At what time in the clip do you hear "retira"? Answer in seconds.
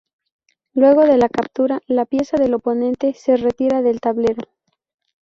3.37-3.83